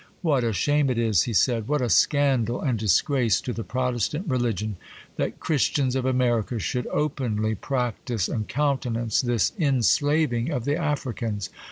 'What 0.23 0.43
a 0.43 0.51
shame 0.51 0.89
it 0.89 0.97
is,' 0.97 1.21
he 1.25 1.33
said; 1.33 1.67
'what 1.67 1.79
a 1.79 1.87
scandal 1.87 2.59
and 2.59 2.79
disgrace 2.79 3.39
to 3.41 3.53
the 3.53 3.63
Protestant 3.63 4.27
religion, 4.27 4.77
that 5.17 5.39
Christians 5.39 5.95
of 5.95 6.05
America 6.07 6.57
should 6.57 6.87
openly 6.87 7.53
practise 7.53 8.27
and 8.27 8.47
countenance 8.47 9.21
this 9.21 9.51
enslaving 9.59 10.49
of 10.49 10.65
the 10.65 10.75
Africans! 10.75 11.51